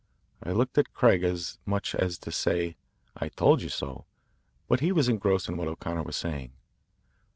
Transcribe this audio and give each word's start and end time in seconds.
I 0.41 0.51
looked 0.51 0.79
at 0.79 0.93
Craig 0.95 1.23
as 1.23 1.59
much 1.63 1.93
as 1.93 2.17
to 2.17 2.31
say, 2.31 2.75
"I 3.15 3.29
told 3.29 3.61
you 3.61 3.69
so," 3.69 4.05
but 4.67 4.79
he 4.79 4.91
was 4.91 5.07
engrossed 5.07 5.47
in 5.47 5.57
what 5.57 5.67
O'Connor 5.67 6.01
was 6.01 6.15
saying. 6.15 6.53